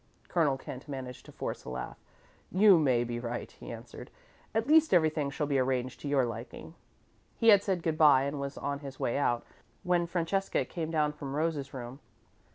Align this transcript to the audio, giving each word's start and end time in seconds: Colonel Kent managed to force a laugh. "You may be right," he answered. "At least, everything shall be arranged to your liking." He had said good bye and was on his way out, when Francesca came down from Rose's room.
Colonel 0.29 0.57
Kent 0.57 0.87
managed 0.87 1.27
to 1.27 1.31
force 1.31 1.63
a 1.63 1.69
laugh. 1.69 1.95
"You 2.51 2.79
may 2.79 3.03
be 3.03 3.19
right," 3.19 3.51
he 3.51 3.71
answered. 3.71 4.09
"At 4.51 4.65
least, 4.65 4.95
everything 4.95 5.29
shall 5.29 5.45
be 5.45 5.59
arranged 5.59 5.99
to 5.99 6.07
your 6.07 6.25
liking." 6.25 6.73
He 7.37 7.49
had 7.49 7.61
said 7.61 7.83
good 7.83 7.99
bye 7.99 8.23
and 8.23 8.39
was 8.39 8.57
on 8.57 8.79
his 8.79 8.99
way 8.99 9.19
out, 9.19 9.45
when 9.83 10.07
Francesca 10.07 10.65
came 10.65 10.89
down 10.89 11.13
from 11.13 11.35
Rose's 11.35 11.71
room. 11.71 11.99